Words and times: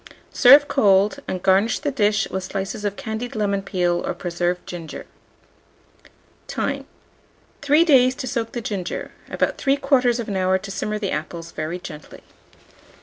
Serve 0.33 0.67
cold, 0.67 1.19
and 1.27 1.43
garnish 1.43 1.77
the 1.77 1.91
dish 1.91 2.27
with 2.31 2.43
slices 2.43 2.83
of 2.83 2.95
candied 2.95 3.35
lemon 3.35 3.61
peel 3.61 4.01
or 4.03 4.15
preserved 4.15 4.65
ginger. 4.65 5.05
Time. 6.47 6.87
3 7.61 7.85
days 7.85 8.15
to 8.15 8.25
soak 8.25 8.53
the 8.53 8.61
ginger; 8.61 9.11
about 9.29 9.59
3/4 9.59 10.27
hour 10.35 10.57
to 10.57 10.71
simmer 10.71 10.97
the 10.97 11.11
apples 11.11 11.51
very 11.51 11.77
gently. 11.77 12.21